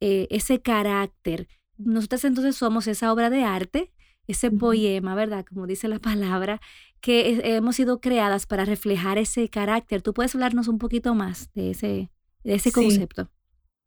eh, 0.00 0.26
ese 0.30 0.60
carácter 0.62 1.46
nosotras 1.78 2.24
entonces 2.24 2.56
somos 2.56 2.86
esa 2.86 3.12
obra 3.12 3.30
de 3.30 3.44
arte, 3.44 3.92
ese 4.26 4.50
poema, 4.50 5.14
¿verdad? 5.14 5.44
Como 5.48 5.66
dice 5.66 5.88
la 5.88 5.98
palabra, 5.98 6.60
que 7.00 7.40
hemos 7.56 7.76
sido 7.76 8.00
creadas 8.00 8.46
para 8.46 8.64
reflejar 8.64 9.16
ese 9.18 9.48
carácter. 9.48 10.02
¿Tú 10.02 10.12
puedes 10.12 10.34
hablarnos 10.34 10.68
un 10.68 10.78
poquito 10.78 11.14
más 11.14 11.52
de 11.54 11.70
ese, 11.70 12.10
de 12.44 12.54
ese 12.54 12.72
concepto? 12.72 13.30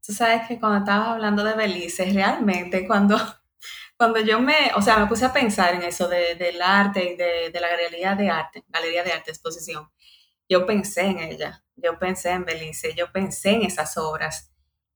Tú 0.05 0.13
sabes 0.13 0.47
que 0.47 0.59
cuando 0.59 0.79
estabas 0.79 1.09
hablando 1.09 1.43
de 1.43 1.53
Belice, 1.53 2.11
realmente 2.11 2.87
cuando, 2.87 3.17
cuando 3.97 4.19
yo 4.19 4.39
me, 4.39 4.71
o 4.75 4.81
sea, 4.81 4.97
me 4.97 5.07
puse 5.07 5.25
a 5.25 5.33
pensar 5.33 5.75
en 5.75 5.83
eso 5.83 6.07
de, 6.07 6.35
del 6.35 6.59
arte 6.61 7.13
y 7.13 7.15
de, 7.15 7.51
de, 7.51 7.59
la 7.59 7.67
galería 7.67 8.15
de 8.15 8.29
arte, 8.29 8.63
galería 8.69 9.03
de 9.03 9.11
arte, 9.11 9.29
exposición, 9.29 9.91
yo 10.49 10.65
pensé 10.65 11.01
en 11.01 11.19
ella, 11.19 11.63
yo 11.75 11.99
pensé 11.99 12.31
en 12.31 12.45
Belice, 12.45 12.95
yo 12.95 13.11
pensé 13.11 13.51
en 13.51 13.61
esas 13.61 13.95
obras 13.97 14.50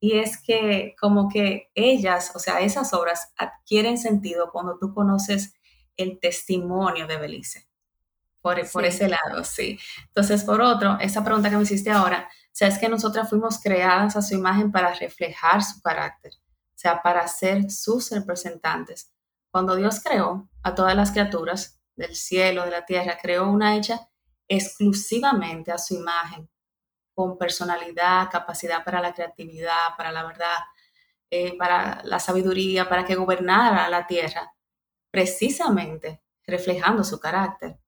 y 0.05 0.19
es 0.19 0.37
que 0.37 0.95
como 1.01 1.29
que 1.29 1.71
ellas, 1.73 2.31
o 2.35 2.39
sea, 2.39 2.59
esas 2.59 2.93
obras 2.93 3.33
adquieren 3.37 3.97
sentido 3.97 4.51
cuando 4.51 4.77
tú 4.77 4.93
conoces 4.93 5.55
el 5.97 6.19
testimonio 6.19 7.07
de 7.07 7.17
Belice. 7.17 7.67
Por, 8.39 8.69
por 8.69 8.85
ese 8.85 9.09
lado, 9.09 9.43
sí. 9.43 9.79
Entonces, 10.09 10.43
por 10.43 10.61
otro, 10.61 10.99
esa 10.99 11.23
pregunta 11.23 11.49
que 11.49 11.57
me 11.57 11.63
hiciste 11.63 11.89
ahora, 11.89 12.29
o 12.29 12.49
sea, 12.51 12.67
es 12.67 12.77
que 12.77 12.87
nosotras 12.87 13.27
fuimos 13.27 13.59
creadas 13.59 14.15
a 14.15 14.21
su 14.21 14.35
imagen 14.35 14.71
para 14.71 14.93
reflejar 14.93 15.63
su 15.63 15.81
carácter, 15.81 16.33
o 16.35 16.77
sea, 16.77 17.01
para 17.01 17.27
ser 17.27 17.71
sus 17.71 18.11
representantes. 18.11 19.11
Cuando 19.49 19.75
Dios 19.75 19.99
creó 20.03 20.47
a 20.61 20.75
todas 20.75 20.95
las 20.95 21.09
criaturas 21.09 21.81
del 21.95 22.15
cielo, 22.15 22.63
de 22.63 22.69
la 22.69 22.85
tierra, 22.85 23.17
creó 23.19 23.49
una 23.49 23.75
hecha 23.75 24.07
exclusivamente 24.47 25.71
a 25.71 25.79
su 25.79 25.95
imagen 25.95 26.47
con 27.15 27.37
personalidad, 27.37 28.29
capacidad 28.29 28.83
para 28.83 29.01
la 29.01 29.13
creatividad, 29.13 29.95
para 29.97 30.11
la 30.11 30.25
verdad, 30.25 30.57
eh, 31.31 31.57
para 31.57 32.01
la 32.03 32.19
sabiduría, 32.19 32.87
para 32.87 33.05
que 33.05 33.15
gobernara 33.15 33.89
la 33.89 34.05
tierra, 34.05 34.53
precisamente 35.09 36.21
reflejando 36.45 37.03
su 37.03 37.19
carácter. 37.19 37.79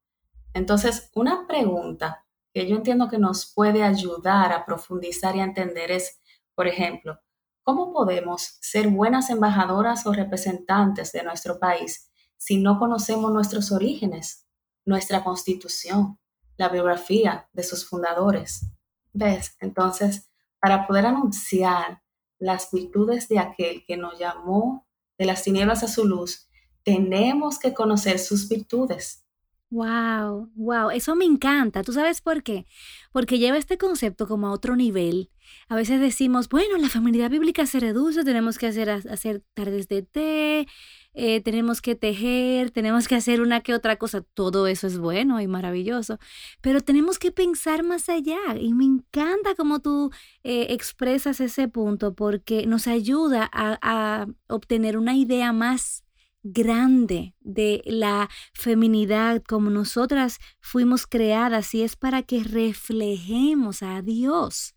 Entonces, 0.53 1.11
una 1.13 1.45
pregunta 1.45 2.25
que 2.53 2.67
yo 2.67 2.75
entiendo 2.77 3.07
que 3.09 3.19
nos 3.19 3.53
puede 3.53 3.83
ayudar 3.83 4.51
a 4.51 4.65
profundizar 4.65 5.35
y 5.35 5.41
entender 5.41 5.91
es, 5.91 6.19
por 6.55 6.67
ejemplo, 6.67 7.19
¿cómo 7.61 7.93
podemos 7.93 8.57
ser 8.61 8.87
buenas 8.87 9.29
embajadoras 9.29 10.07
o 10.07 10.13
representantes 10.13 11.11
de 11.11 11.23
nuestro 11.23 11.59
país 11.59 12.09
si 12.37 12.57
no 12.57 12.79
conocemos 12.79 13.31
nuestros 13.31 13.71
orígenes, 13.71 14.47
nuestra 14.85 15.23
constitución, 15.23 16.17
la 16.55 16.69
biografía 16.69 17.49
de 17.53 17.63
sus 17.63 17.87
fundadores? 17.87 18.65
Entonces, 19.59 20.29
para 20.59 20.87
poder 20.87 21.05
anunciar 21.05 22.01
las 22.39 22.69
virtudes 22.71 23.27
de 23.27 23.39
aquel 23.39 23.83
que 23.85 23.97
nos 23.97 24.19
llamó 24.19 24.87
de 25.17 25.25
las 25.25 25.43
tinieblas 25.43 25.83
a 25.83 25.87
su 25.87 26.05
luz, 26.05 26.47
tenemos 26.83 27.59
que 27.59 27.73
conocer 27.73 28.19
sus 28.19 28.47
virtudes. 28.47 29.27
Wow, 29.69 30.49
wow, 30.55 30.91
eso 30.91 31.13
me 31.15 31.25
encanta. 31.25 31.83
¿Tú 31.83 31.91
sabes 31.91 32.21
por 32.21 32.41
qué? 32.41 32.65
Porque 33.11 33.37
lleva 33.37 33.57
este 33.57 33.77
concepto 33.77 34.25
como 34.25 34.47
a 34.47 34.51
otro 34.51 34.77
nivel. 34.77 35.29
A 35.67 35.75
veces 35.75 35.99
decimos, 35.99 36.47
bueno, 36.47 36.77
la 36.77 36.87
familia 36.87 37.27
bíblica 37.27 37.65
se 37.65 37.81
reduce, 37.81 38.23
tenemos 38.23 38.57
que 38.57 38.67
hacer, 38.67 38.89
hacer 38.89 39.43
tardes 39.53 39.89
de 39.89 40.03
té, 40.03 40.67
eh, 41.19 41.41
tenemos 41.41 41.81
que 41.81 41.95
tejer, 41.95 42.69
tenemos 42.69 43.07
que 43.07 43.15
hacer 43.15 43.41
una 43.41 43.61
que 43.61 43.73
otra 43.73 43.95
cosa, 43.95 44.21
todo 44.21 44.67
eso 44.67 44.85
es 44.85 44.99
bueno 44.99 45.41
y 45.41 45.47
maravilloso, 45.47 46.19
pero 46.61 46.79
tenemos 46.81 47.17
que 47.17 47.31
pensar 47.31 47.83
más 47.83 48.07
allá 48.07 48.37
y 48.59 48.75
me 48.75 48.85
encanta 48.85 49.55
cómo 49.55 49.79
tú 49.79 50.11
eh, 50.43 50.67
expresas 50.69 51.41
ese 51.41 51.67
punto 51.69 52.13
porque 52.13 52.67
nos 52.67 52.87
ayuda 52.87 53.49
a, 53.51 53.79
a 53.81 54.27
obtener 54.47 54.95
una 54.95 55.15
idea 55.15 55.53
más 55.53 56.03
grande 56.43 57.33
de 57.39 57.81
la 57.85 58.29
feminidad 58.53 59.41
como 59.41 59.71
nosotras 59.71 60.37
fuimos 60.59 61.07
creadas 61.07 61.73
y 61.73 61.81
es 61.81 61.95
para 61.95 62.21
que 62.21 62.43
reflejemos 62.43 63.81
a 63.81 64.03
Dios, 64.03 64.75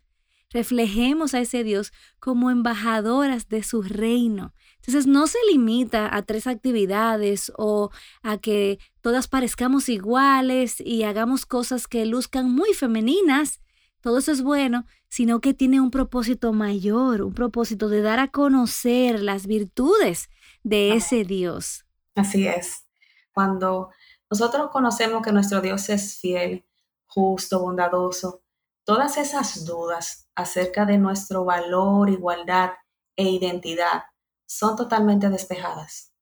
reflejemos 0.49 1.35
a 1.35 1.41
ese 1.41 1.65
Dios 1.65 1.93
como 2.19 2.51
embajadoras 2.51 3.51
de 3.51 3.63
su 3.63 3.83
reino. 3.83 4.55
Entonces 4.81 5.07
no 5.07 5.27
se 5.27 5.39
limita 5.51 6.15
a 6.15 6.23
tres 6.23 6.47
actividades 6.47 7.53
o 7.57 7.91
a 8.23 8.39
que 8.39 8.79
todas 9.03 9.29
parezcamos 9.29 9.89
iguales 9.89 10.81
y 10.81 11.03
hagamos 11.05 11.45
cosas 11.45 11.87
que 11.87 12.07
luzcan 12.07 12.51
muy 12.51 12.73
femeninas. 12.73 13.61
Todo 14.01 14.19
eso 14.19 14.33
es 14.33 14.43
bueno, 14.43 14.87
sino 15.09 15.41
que 15.41 15.53
tiene 15.53 15.81
un 15.81 15.91
propósito 15.91 16.55
mayor, 16.55 17.21
un 17.21 17.35
propósito 17.35 17.89
de 17.91 18.01
dar 18.01 18.19
a 18.19 18.29
conocer 18.29 19.23
las 19.23 19.47
virtudes 19.47 20.31
de 20.63 20.95
ese 20.95 21.25
Dios. 21.25 21.85
Así 22.15 22.47
es. 22.47 22.87
Cuando 23.33 23.91
nosotros 24.31 24.71
conocemos 24.71 25.23
que 25.23 25.33
nuestro 25.33 25.61
Dios 25.61 25.91
es 25.91 26.19
fiel, 26.19 26.65
justo, 27.07 27.61
bondadoso, 27.61 28.43
todas 28.85 29.19
esas 29.19 29.67
dudas 29.67 30.29
acerca 30.35 30.87
de 30.87 30.97
nuestro 30.97 31.45
valor, 31.45 32.09
igualdad 32.09 32.71
e 33.17 33.29
identidad 33.29 34.05
son 34.51 34.75
totalmente 34.75 35.31
despejadas. 35.31 36.13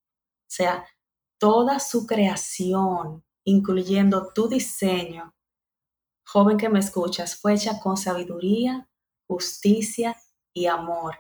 O 0.42 0.50
sea, 0.50 0.86
toda 1.38 1.80
su 1.80 2.06
creación, 2.06 3.24
incluyendo 3.44 4.34
tu 4.34 4.50
diseño, 4.50 5.34
joven 6.26 6.58
que 6.58 6.68
me 6.68 6.78
escuchas, 6.78 7.36
fue 7.36 7.54
hecha 7.54 7.80
con 7.80 7.96
sabiduría, 7.96 8.86
justicia 9.26 10.14
y 10.52 10.66
amor. 10.66 11.16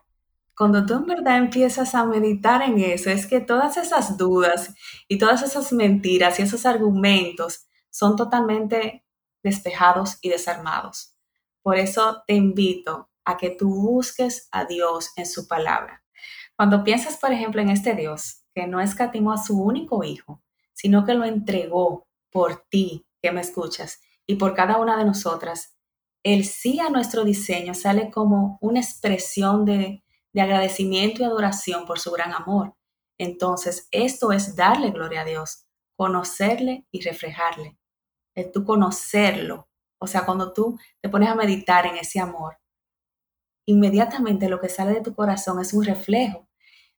Cuando 0.54 0.84
tú 0.84 0.96
en 0.96 1.06
verdad 1.06 1.38
empiezas 1.38 1.94
a 1.94 2.04
meditar 2.04 2.60
en 2.60 2.78
eso, 2.78 3.08
es 3.08 3.26
que 3.26 3.40
todas 3.40 3.78
esas 3.78 4.18
dudas 4.18 4.74
y 5.08 5.16
todas 5.16 5.42
esas 5.42 5.72
mentiras 5.72 6.38
y 6.38 6.42
esos 6.42 6.66
argumentos 6.66 7.68
son 7.88 8.16
totalmente 8.16 9.06
despejados 9.42 10.18
y 10.20 10.28
desarmados. 10.28 11.16
Por 11.62 11.78
eso 11.78 12.22
te 12.26 12.34
invito 12.34 13.08
a 13.24 13.38
que 13.38 13.48
tú 13.48 13.70
busques 13.70 14.48
a 14.52 14.66
Dios 14.66 15.12
en 15.16 15.24
su 15.24 15.48
palabra. 15.48 16.04
Cuando 16.58 16.82
piensas, 16.82 17.16
por 17.16 17.32
ejemplo, 17.32 17.62
en 17.62 17.70
este 17.70 17.94
Dios 17.94 18.42
que 18.52 18.66
no 18.66 18.80
escatimó 18.80 19.32
a 19.32 19.38
su 19.38 19.62
único 19.62 20.02
hijo, 20.02 20.42
sino 20.72 21.04
que 21.04 21.14
lo 21.14 21.24
entregó 21.24 22.08
por 22.32 22.64
ti, 22.68 23.06
que 23.22 23.30
me 23.30 23.42
escuchas, 23.42 24.00
y 24.26 24.34
por 24.34 24.54
cada 24.54 24.78
una 24.78 24.96
de 24.96 25.04
nosotras, 25.04 25.76
el 26.24 26.44
sí 26.44 26.80
a 26.80 26.90
nuestro 26.90 27.22
diseño 27.22 27.74
sale 27.74 28.10
como 28.10 28.58
una 28.60 28.80
expresión 28.80 29.64
de, 29.64 30.02
de 30.32 30.40
agradecimiento 30.40 31.22
y 31.22 31.26
adoración 31.26 31.86
por 31.86 32.00
su 32.00 32.10
gran 32.10 32.32
amor. 32.32 32.74
Entonces, 33.18 33.86
esto 33.92 34.32
es 34.32 34.56
darle 34.56 34.90
gloria 34.90 35.20
a 35.20 35.26
Dios, 35.26 35.64
conocerle 35.94 36.88
y 36.90 37.02
reflejarle. 37.02 37.78
Es 38.34 38.50
tú 38.50 38.64
conocerlo. 38.64 39.68
O 40.00 40.08
sea, 40.08 40.26
cuando 40.26 40.52
tú 40.52 40.76
te 41.00 41.08
pones 41.08 41.28
a 41.28 41.36
meditar 41.36 41.86
en 41.86 41.98
ese 41.98 42.18
amor, 42.18 42.58
inmediatamente 43.64 44.48
lo 44.48 44.60
que 44.60 44.68
sale 44.68 44.94
de 44.94 45.02
tu 45.02 45.14
corazón 45.14 45.60
es 45.60 45.72
un 45.72 45.84
reflejo 45.84 46.47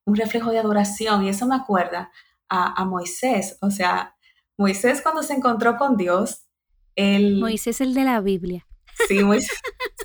un 0.07 0.17
reflejo 0.17 0.51
de 0.51 0.59
adoración. 0.59 1.25
Y 1.25 1.29
eso 1.29 1.47
me 1.47 1.57
acuerda 1.57 2.11
a, 2.49 2.85
Moisés. 2.85 3.57
O 3.61 3.71
sea, 3.71 4.17
Moisés 4.57 5.03
cuando 5.03 5.23
se 5.23 5.35
encontró 5.35 5.77
con 5.77 5.97
Dios, 5.97 6.47
el... 6.97 7.39
Moisés 7.39 7.81
el 7.81 7.95
de 7.95 8.05
la 8.05 8.21
Biblia. 8.21 8.67
Sí, 9.09 9.23
Moisés. 9.23 9.59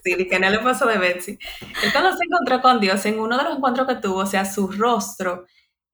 Sí, 0.04 0.28
que 0.28 0.40
no 0.40 0.50
le 0.50 0.60
pasó 0.60 0.86
de 0.86 1.00
Betsy. 1.00 1.32
Él 1.84 1.92
cuando 1.92 2.16
se 2.16 2.24
encontró 2.26 2.62
con 2.62 2.80
Dios, 2.80 3.04
en 3.08 3.20
uno 3.20 3.38
de 3.38 3.44
los 3.44 3.56
encuentros 3.56 3.88
que 3.88 3.96
tuvo, 3.96 4.20
o 4.20 4.26
sea, 4.28 4.46
su 4.46 4.68
rostro 4.68 5.46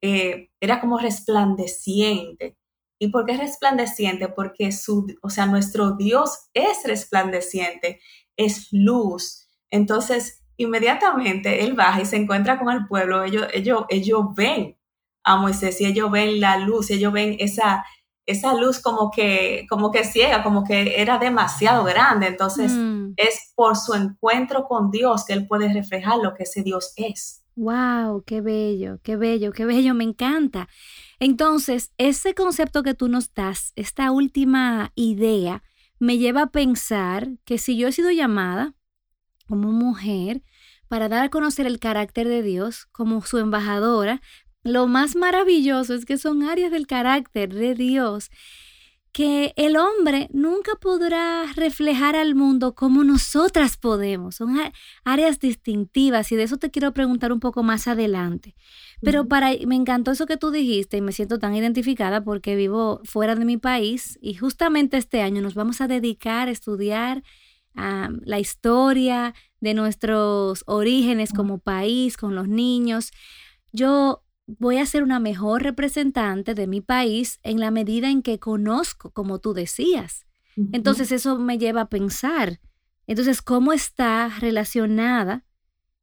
eh, 0.02 0.50
era 0.60 0.82
como 0.82 0.98
resplandeciente. 0.98 2.58
¿Y 3.00 3.08
por 3.08 3.26
qué 3.26 3.38
resplandeciente? 3.38 4.28
Porque 4.28 4.72
su, 4.74 5.08
o 5.22 5.30
sea, 5.30 5.46
nuestro 5.46 5.92
Dios 5.92 6.50
es 6.54 6.84
resplandeciente, 6.84 8.02
es 8.36 8.68
luz. 8.72 9.48
Entonces, 9.70 10.41
inmediatamente 10.58 11.64
él 11.64 11.74
baja 11.74 12.02
y 12.02 12.06
se 12.06 12.18
encuentra 12.18 12.60
con 12.60 12.72
el 12.72 12.88
pueblo, 12.88 13.24
ellos, 13.24 13.48
ellos, 13.54 13.86
ellos 13.90 14.26
ven 14.36 14.78
a 15.24 15.38
Moisés 15.38 15.80
y 15.82 15.86
ellos 15.86 16.12
ven 16.12 16.40
la 16.40 16.58
luz, 16.58 16.90
ellos 16.90 17.14
ven 17.14 17.36
esa, 17.40 17.86
esa 18.26 18.54
luz 18.56 18.80
como 18.80 19.12
que, 19.12 19.66
como 19.70 19.92
que 19.92 20.04
ciega, 20.04 20.44
como 20.44 20.64
que 20.64 21.02
era 21.02 21.18
demasiado 21.18 21.84
grande. 21.84 22.28
Entonces, 22.28 22.72
mm. 22.72 23.14
es 23.18 23.52
por 23.56 23.78
su 23.78 23.94
encuentro 23.94 24.66
con 24.68 24.92
Dios 24.92 25.26
que 25.26 25.34
él 25.34 25.48
puede 25.48 25.72
reflejar 25.72 26.18
lo 26.18 26.34
que 26.34 26.44
ese 26.44 26.64
Dios 26.64 26.94
es. 26.96 27.44
Wow, 27.56 28.24
qué 28.26 28.42
bello, 28.42 29.00
qué 29.04 29.18
bello, 29.18 29.52
qué 29.52 29.66
bello, 29.66 29.94
me 29.94 30.06
encanta. 30.06 30.70
Entonces, 31.20 31.92
ese 31.98 32.34
concepto 32.34 32.82
que 32.82 32.94
tú 32.94 33.10
nos 33.10 33.34
das, 33.34 33.74
esta 33.76 34.12
última 34.12 34.92
idea, 34.96 35.62
me 36.00 36.18
lleva 36.18 36.44
a 36.44 36.52
pensar 36.52 37.30
que 37.46 37.58
si 37.58 37.78
yo 37.78 37.88
he 37.88 37.92
sido 37.92 38.10
llamada 38.10 38.74
como 39.52 39.74
mujer 39.74 40.44
para 40.88 41.10
dar 41.10 41.26
a 41.26 41.30
conocer 41.30 41.68
el 41.68 41.78
carácter 41.78 42.26
de 42.30 42.42
Dios 42.42 42.86
como 42.94 43.22
su 43.22 43.38
embajadora, 43.38 44.22
lo 44.64 44.88
más 44.88 45.18
maravilloso 45.18 45.94
es 45.94 46.06
que 46.06 46.18
son 46.18 46.44
áreas 46.44 46.72
del 46.72 46.88
carácter 46.88 47.54
de 47.54 47.76
Dios 47.76 48.30
que 49.12 49.52
el 49.58 49.76
hombre 49.76 50.30
nunca 50.32 50.72
podrá 50.80 51.44
reflejar 51.54 52.16
al 52.16 52.34
mundo 52.34 52.76
como 52.76 53.04
nosotras 53.04 53.76
podemos. 53.76 54.36
Son 54.36 54.56
áreas 55.04 55.42
distintivas 55.42 56.32
y 56.32 56.38
de 56.38 56.44
eso 56.44 56.56
te 56.56 56.72
quiero 56.72 56.94
preguntar 56.94 57.34
un 57.34 57.42
poco 57.42 57.62
más 57.62 57.90
adelante. 57.90 58.56
Pero 59.02 59.28
para 59.28 59.52
me 59.68 59.76
encantó 59.76 60.12
eso 60.12 60.26
que 60.28 60.38
tú 60.38 60.50
dijiste 60.50 60.96
y 60.96 61.02
me 61.02 61.12
siento 61.12 61.40
tan 61.40 61.54
identificada 61.56 62.24
porque 62.24 62.56
vivo 62.56 63.02
fuera 63.04 63.36
de 63.36 63.44
mi 63.44 63.58
país 63.58 64.18
y 64.22 64.36
justamente 64.36 64.96
este 64.96 65.22
año 65.22 65.42
nos 65.42 65.56
vamos 65.56 65.82
a 65.82 65.90
dedicar 65.90 66.48
a 66.48 66.52
estudiar 66.52 67.22
la 67.74 68.40
historia 68.40 69.34
de 69.60 69.74
nuestros 69.74 70.64
orígenes 70.68 71.34
como 71.34 71.60
país, 71.60 72.18
con 72.18 72.36
los 72.36 72.48
niños. 72.48 73.12
Yo 73.72 74.24
voy 74.46 74.78
a 74.78 74.86
ser 74.86 75.04
una 75.04 75.20
mejor 75.20 75.64
representante 75.64 76.54
de 76.54 76.68
mi 76.68 76.82
país 76.82 77.40
en 77.44 77.60
la 77.60 77.72
medida 77.72 78.10
en 78.10 78.22
que 78.22 78.40
conozco, 78.40 79.12
como 79.12 79.40
tú 79.40 79.54
decías. 79.54 80.26
Entonces 80.74 81.12
eso 81.12 81.40
me 81.40 81.58
lleva 81.58 81.82
a 81.82 81.90
pensar, 81.90 82.60
entonces, 83.12 83.42
¿cómo 83.42 83.74
está 83.74 84.30
relacionada 84.40 85.46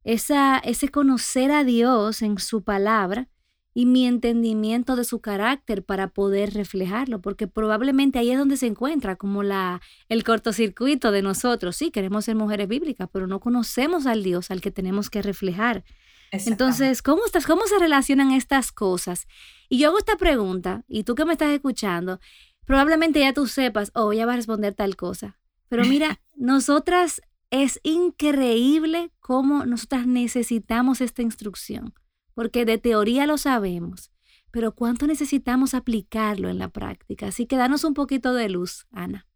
esa, 0.03 0.59
ese 0.59 0.89
conocer 0.89 1.51
a 1.51 1.63
Dios 1.63 2.21
en 2.21 2.37
su 2.37 2.63
palabra 2.63 3.29
y 3.73 3.85
mi 3.85 4.05
entendimiento 4.05 4.95
de 4.95 5.03
su 5.03 5.19
carácter 5.21 5.83
para 5.83 6.07
poder 6.09 6.53
reflejarlo? 6.53 7.21
Porque 7.21 7.47
probablemente 7.47 8.19
ahí 8.19 8.31
es 8.31 8.37
donde 8.37 8.57
se 8.57 8.67
encuentra 8.67 9.15
como 9.15 9.43
la, 9.43 9.81
el 10.07 10.23
cortocircuito 10.23 11.11
de 11.11 11.21
nosotros. 11.21 11.75
Sí, 11.75 11.91
queremos 11.91 12.25
ser 12.25 12.35
mujeres 12.35 12.67
bíblicas, 12.67 13.09
pero 13.11 13.27
no 13.27 13.39
conocemos 13.39 14.05
al 14.05 14.23
Dios 14.23 14.51
al 14.51 14.61
que 14.61 14.71
tenemos 14.71 15.09
que 15.09 15.21
reflejar. 15.21 15.83
Entonces, 16.31 17.01
¿cómo 17.01 17.25
estás? 17.25 17.45
¿Cómo 17.45 17.65
se 17.67 17.79
relacionan 17.79 18.31
estas 18.31 18.71
cosas? 18.71 19.27
Y 19.67 19.79
yo 19.79 19.89
hago 19.89 19.97
esta 19.97 20.17
pregunta, 20.17 20.83
y 20.87 21.03
tú 21.03 21.15
que 21.15 21.25
me 21.25 21.33
estás 21.33 21.49
escuchando, 21.49 22.19
probablemente 22.65 23.19
ya 23.19 23.33
tú 23.33 23.47
sepas, 23.47 23.91
oh, 23.95 24.13
ya 24.13 24.25
va 24.25 24.33
a 24.33 24.37
responder 24.37 24.73
tal 24.73 24.95
cosa. 24.95 25.39
Pero 25.69 25.85
mira, 25.85 26.21
nosotras 26.35 27.21
es 27.49 27.79
increíble 27.83 29.11
cómo 29.19 29.65
nosotras 29.65 30.05
necesitamos 30.05 31.01
esta 31.01 31.21
instrucción, 31.21 31.93
porque 32.39 32.63
de 32.63 32.77
teoría 32.77 33.25
lo 33.25 33.37
sabemos, 33.37 34.13
pero 34.49 34.73
cuánto 34.73 35.05
necesitamos 35.07 35.73
aplicarlo 35.73 36.47
en 36.47 36.57
la 36.57 36.69
práctica. 36.69 37.27
Así 37.27 37.45
que 37.47 37.57
danos 37.57 37.83
un 37.83 37.93
poquito 37.93 38.33
de 38.33 38.47
luz, 38.47 38.87
Ana. 38.93 39.27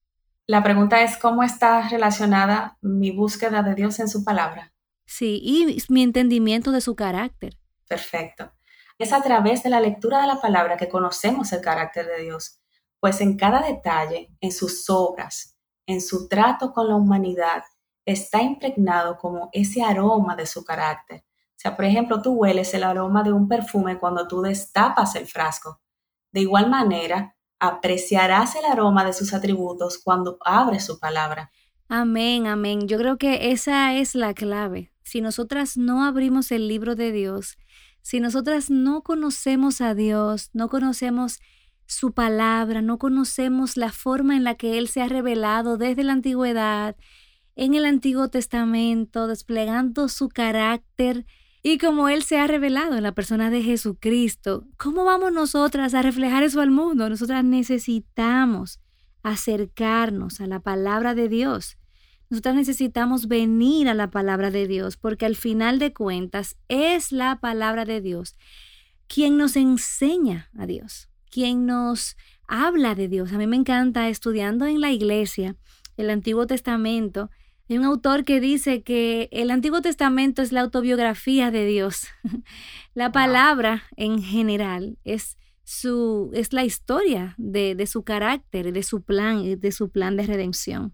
La 0.47 0.63
pregunta 0.63 1.01
es, 1.01 1.17
¿cómo 1.17 1.43
está 1.43 1.89
relacionada 1.89 2.77
mi 2.79 3.11
búsqueda 3.11 3.61
de 3.61 3.75
Dios 3.75 3.99
en 3.99 4.07
su 4.07 4.23
palabra? 4.23 4.71
Sí, 5.05 5.41
y 5.43 5.83
mi 5.89 6.01
entendimiento 6.01 6.71
de 6.71 6.79
su 6.79 6.95
carácter. 6.95 7.57
Perfecto. 7.89 8.53
Es 8.97 9.11
a 9.11 9.21
través 9.21 9.63
de 9.63 9.69
la 9.69 9.81
lectura 9.81 10.21
de 10.21 10.27
la 10.27 10.39
palabra 10.39 10.77
que 10.77 10.87
conocemos 10.87 11.51
el 11.51 11.59
carácter 11.59 12.07
de 12.07 12.23
Dios, 12.23 12.61
pues 13.01 13.19
en 13.19 13.35
cada 13.35 13.67
detalle, 13.67 14.29
en 14.39 14.53
sus 14.53 14.89
obras, 14.89 15.57
en 15.87 15.99
su 15.99 16.29
trato 16.29 16.71
con 16.71 16.87
la 16.87 16.95
humanidad, 16.95 17.63
está 18.05 18.41
impregnado 18.41 19.17
como 19.17 19.49
ese 19.51 19.83
aroma 19.83 20.37
de 20.37 20.45
su 20.45 20.63
carácter. 20.63 21.25
Sea, 21.63 21.75
por 21.75 21.85
ejemplo, 21.85 22.21
tú 22.21 22.33
hueles 22.33 22.73
el 22.73 22.83
aroma 22.83 23.23
de 23.23 23.31
un 23.31 23.47
perfume 23.47 23.97
cuando 23.97 24.27
tú 24.27 24.41
destapas 24.41 25.15
el 25.15 25.25
frasco. 25.25 25.81
De 26.31 26.41
igual 26.41 26.69
manera, 26.69 27.35
apreciarás 27.59 28.55
el 28.55 28.65
aroma 28.65 29.05
de 29.05 29.13
sus 29.13 29.33
atributos 29.33 29.97
cuando 30.03 30.37
abres 30.43 30.85
su 30.85 30.99
palabra. 30.99 31.51
Amén, 31.87 32.47
amén. 32.47 32.87
Yo 32.87 32.97
creo 32.97 33.17
que 33.17 33.51
esa 33.51 33.93
es 33.93 34.13
la 34.13 34.33
clave 34.33 34.93
si 35.03 35.21
nosotras 35.21 35.77
no 35.77 36.03
abrimos 36.03 36.51
el 36.51 36.67
libro 36.67 36.95
de 36.95 37.11
Dios, 37.11 37.57
si 38.01 38.19
nosotras 38.19 38.69
no 38.69 39.03
conocemos 39.03 39.81
a 39.81 39.93
Dios, 39.93 40.49
no 40.53 40.69
conocemos 40.69 41.39
su 41.85 42.13
palabra, 42.13 42.81
no 42.81 42.97
conocemos 42.97 43.77
la 43.77 43.91
forma 43.91 44.35
en 44.35 44.43
la 44.43 44.55
que 44.55 44.77
Él 44.77 44.87
se 44.87 45.01
ha 45.01 45.07
revelado 45.07 45.77
desde 45.77 46.03
la 46.03 46.13
antigüedad, 46.13 46.95
en 47.55 47.75
el 47.75 47.85
Antiguo 47.85 48.29
Testamento, 48.29 49.27
desplegando 49.27 50.09
su 50.09 50.29
carácter 50.29 51.25
y 51.63 51.77
como 51.77 52.09
Él 52.09 52.23
se 52.23 52.37
ha 52.37 52.45
revelado 52.45 52.95
en 52.95 53.03
la 53.03 53.13
persona 53.13 53.49
de 53.49 53.63
Jesucristo, 53.63 54.67
¿cómo 54.77 55.05
vamos 55.05 55.31
nosotras 55.31 55.93
a 55.93 56.01
reflejar 56.01 56.43
eso 56.43 56.61
al 56.61 56.69
mundo? 56.71 57.09
Nosotras 57.09 57.43
necesitamos 57.43 58.79
acercarnos 59.23 60.41
a 60.41 60.47
la 60.47 60.59
palabra 60.59 61.15
de 61.15 61.29
Dios 61.29 61.77
nosotras 62.33 62.55
necesitamos 62.55 63.27
venir 63.27 63.87
a 63.87 63.93
la 63.93 64.09
palabra 64.09 64.49
de 64.49 64.67
Dios 64.67 64.97
porque 64.97 65.27
al 65.27 65.35
final 65.35 65.77
de 65.77 65.93
cuentas 65.93 66.57
es 66.67 67.11
la 67.11 67.39
palabra 67.39 67.85
de 67.85 68.01
Dios 68.01 68.35
quien 69.07 69.37
nos 69.37 69.55
enseña 69.55 70.49
a 70.57 70.65
Dios, 70.65 71.09
quien 71.29 71.67
nos 71.67 72.17
habla 72.47 72.95
de 72.95 73.07
Dios. 73.07 73.33
A 73.33 73.37
mí 73.37 73.45
me 73.45 73.55
encanta 73.55 74.09
estudiando 74.09 74.65
en 74.65 74.81
la 74.81 74.91
iglesia 74.91 75.57
el 75.95 76.09
Antiguo 76.09 76.47
Testamento. 76.47 77.29
Hay 77.69 77.77
un 77.77 77.85
autor 77.85 78.25
que 78.25 78.39
dice 78.39 78.83
que 78.83 79.29
el 79.31 79.51
Antiguo 79.51 79.81
Testamento 79.81 80.41
es 80.41 80.51
la 80.51 80.61
autobiografía 80.61 81.49
de 81.49 81.65
Dios. 81.65 82.07
la 82.93 83.11
palabra 83.11 83.83
en 83.95 84.21
general 84.21 84.97
es 85.03 85.37
su 85.63 86.29
es 86.33 86.51
la 86.51 86.65
historia 86.65 87.35
de, 87.37 87.73
de 87.75 87.87
su 87.87 88.03
carácter, 88.03 88.73
de 88.73 88.83
su 88.83 89.03
plan, 89.03 89.59
de 89.59 89.71
su 89.71 89.89
plan 89.91 90.17
de 90.17 90.23
redención. 90.23 90.93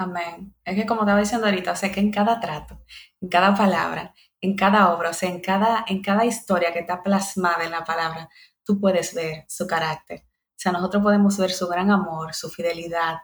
Amén. 0.00 0.54
Es 0.64 0.76
que 0.76 0.86
como 0.86 1.02
estaba 1.02 1.20
diciendo 1.20 1.46
ahorita, 1.46 1.72
o 1.72 1.76
sea, 1.76 1.92
que 1.92 2.00
en 2.00 2.10
cada 2.10 2.40
trato, 2.40 2.82
en 3.20 3.28
cada 3.28 3.54
palabra, 3.54 4.14
en 4.40 4.56
cada 4.56 4.94
obra, 4.94 5.10
o 5.10 5.12
sea, 5.12 5.28
en 5.28 5.40
cada, 5.40 5.84
en 5.86 6.02
cada 6.02 6.24
historia 6.24 6.72
que 6.72 6.78
está 6.80 7.02
plasmada 7.02 7.64
en 7.64 7.70
la 7.70 7.84
palabra, 7.84 8.30
tú 8.64 8.80
puedes 8.80 9.14
ver 9.14 9.44
su 9.48 9.66
carácter. 9.66 10.20
O 10.22 10.56
sea, 10.56 10.72
nosotros 10.72 11.02
podemos 11.02 11.36
ver 11.36 11.50
su 11.50 11.68
gran 11.68 11.90
amor, 11.90 12.34
su 12.34 12.48
fidelidad, 12.48 13.16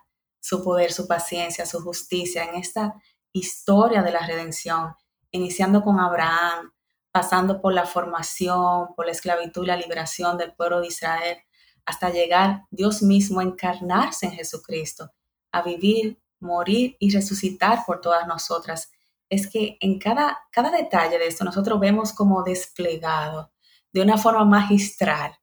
su 0.46 0.62
poder, 0.62 0.92
su 0.92 1.08
paciencia, 1.08 1.66
su 1.66 1.80
justicia 1.80 2.44
en 2.44 2.54
esta 2.54 2.94
historia 3.32 4.04
de 4.04 4.12
la 4.12 4.24
redención, 4.24 4.94
iniciando 5.32 5.82
con 5.82 5.98
Abraham, 5.98 6.70
pasando 7.10 7.60
por 7.60 7.74
la 7.74 7.84
formación, 7.84 8.94
por 8.94 9.06
la 9.06 9.10
esclavitud 9.10 9.64
y 9.64 9.66
la 9.66 9.76
liberación 9.76 10.38
del 10.38 10.54
pueblo 10.54 10.80
de 10.80 10.86
Israel, 10.86 11.38
hasta 11.84 12.10
llegar 12.10 12.62
Dios 12.70 13.02
mismo 13.02 13.40
a 13.40 13.42
encarnarse 13.42 14.26
en 14.26 14.32
Jesucristo, 14.32 15.10
a 15.50 15.62
vivir 15.62 16.22
morir 16.38 16.96
y 17.00 17.10
resucitar 17.10 17.84
por 17.84 18.00
todas 18.00 18.24
nosotras. 18.28 18.92
Es 19.28 19.48
que 19.48 19.76
en 19.80 19.98
cada, 19.98 20.38
cada 20.52 20.70
detalle 20.70 21.18
de 21.18 21.26
esto 21.26 21.44
nosotros 21.44 21.80
vemos 21.80 22.12
como 22.12 22.44
desplegado 22.44 23.50
de 23.92 24.00
una 24.00 24.16
forma 24.16 24.44
magistral 24.44 25.36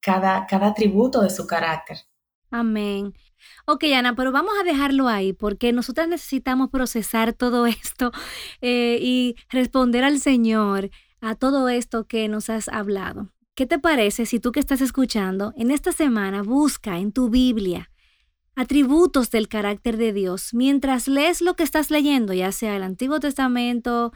cada, 0.00 0.46
cada 0.46 0.68
atributo 0.68 1.20
de 1.20 1.28
su 1.28 1.46
carácter. 1.46 1.98
Amén. 2.50 3.12
Ok, 3.66 3.84
Ana, 3.94 4.14
pero 4.16 4.32
vamos 4.32 4.52
a 4.60 4.64
dejarlo 4.64 5.08
ahí 5.08 5.32
porque 5.32 5.72
nosotras 5.72 6.08
necesitamos 6.08 6.70
procesar 6.70 7.32
todo 7.32 7.66
esto 7.66 8.12
eh, 8.60 8.98
y 9.00 9.36
responder 9.50 10.04
al 10.04 10.20
Señor 10.20 10.90
a 11.20 11.34
todo 11.34 11.68
esto 11.68 12.06
que 12.06 12.28
nos 12.28 12.50
has 12.50 12.68
hablado. 12.68 13.32
¿Qué 13.54 13.66
te 13.66 13.78
parece 13.78 14.26
si 14.26 14.38
tú 14.38 14.52
que 14.52 14.60
estás 14.60 14.80
escuchando 14.80 15.54
en 15.56 15.70
esta 15.70 15.92
semana 15.92 16.42
busca 16.42 16.98
en 16.98 17.12
tu 17.12 17.30
Biblia 17.30 17.90
atributos 18.54 19.30
del 19.30 19.48
carácter 19.48 19.98
de 19.98 20.12
Dios 20.12 20.54
mientras 20.54 21.08
lees 21.08 21.42
lo 21.42 21.54
que 21.54 21.62
estás 21.62 21.90
leyendo, 21.90 22.32
ya 22.32 22.52
sea 22.52 22.76
el 22.76 22.82
Antiguo 22.82 23.20
Testamento, 23.20 24.12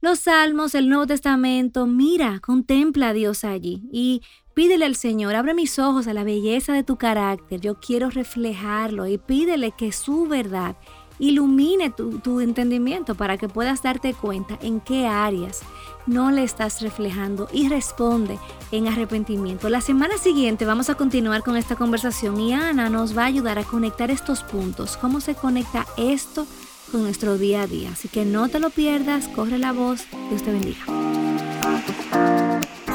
los 0.00 0.20
Salmos, 0.20 0.74
el 0.74 0.88
Nuevo 0.88 1.06
Testamento. 1.06 1.86
Mira, 1.86 2.40
contempla 2.40 3.08
a 3.10 3.12
Dios 3.12 3.44
allí 3.44 3.82
y 3.92 4.22
pídele 4.54 4.84
al 4.84 4.96
Señor, 4.96 5.34
abre 5.34 5.54
mis 5.54 5.78
ojos 5.78 6.06
a 6.06 6.14
la 6.14 6.24
belleza 6.24 6.72
de 6.72 6.82
tu 6.82 6.96
carácter. 6.96 7.60
Yo 7.60 7.76
quiero 7.76 8.10
reflejarlo 8.10 9.06
y 9.06 9.18
pídele 9.18 9.72
que 9.72 9.92
su 9.92 10.26
verdad 10.26 10.76
ilumine 11.20 11.90
tu, 11.90 12.40
entendimiento 12.40 13.14
para 13.14 13.36
que 13.36 13.48
puedas 13.48 13.82
darte 13.82 14.14
cuenta 14.14 14.58
en 14.62 14.80
qué 14.80 15.06
áreas 15.06 15.60
no 16.06 16.30
le 16.30 16.42
estás 16.42 16.80
reflejando 16.80 17.46
y 17.52 17.68
responde 17.68 18.38
en 18.72 18.88
arrepentimiento. 18.88 19.68
La 19.68 19.82
semana 19.82 20.16
siguiente 20.16 20.64
vamos 20.64 20.88
a 20.88 20.94
continuar 20.94 21.42
con 21.42 21.56
esta 21.56 21.76
conversación 21.76 22.40
y 22.40 22.54
Ana 22.54 22.88
nos 22.88 23.16
va 23.16 23.24
a 23.24 23.26
ayudar 23.26 23.58
a 23.58 23.64
conectar 23.64 24.10
estos 24.10 24.42
puntos, 24.42 24.96
cómo 24.96 25.20
se 25.20 25.34
conecta 25.34 25.86
esto 25.98 26.46
con 26.90 27.02
nuestro 27.02 27.36
día 27.38 27.62
a 27.62 27.66
día. 27.66 27.90
Así 27.92 28.08
que 28.08 28.24
no 28.24 28.48
te 28.48 28.58
lo 28.58 28.70
pierdas, 28.70 29.28
corre 29.28 29.58
la 29.58 29.72
voz, 29.72 30.06
Dios 30.30 30.42
te 30.42 30.50
bendiga. 30.50 31.09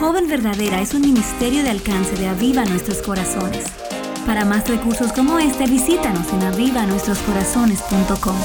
Joven 0.06 0.28
Verdadera 0.28 0.82
es 0.82 0.94
un 0.94 1.02
ministerio 1.02 1.64
de 1.64 1.72
alcance 1.72 2.16
de 2.16 2.28
Aviva 2.28 2.64
Nuestros 2.64 3.02
Corazones. 3.02 3.66
Para 4.28 4.46
más 4.46 4.70
recursos 4.70 5.12
como 5.12 5.40
este, 5.40 5.66
visítanos 5.66 6.32
en 6.32 6.44
avivanuestroscorazones.com. 6.44 8.36